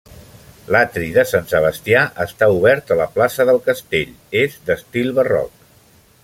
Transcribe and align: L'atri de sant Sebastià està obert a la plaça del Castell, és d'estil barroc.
L'atri 0.75 1.09
de 1.17 1.25
sant 1.31 1.45
Sebastià 1.51 2.01
està 2.25 2.47
obert 2.55 2.95
a 2.95 2.97
la 3.03 3.07
plaça 3.19 3.47
del 3.51 3.61
Castell, 3.69 4.17
és 4.45 4.57
d'estil 4.71 5.15
barroc. 5.21 5.71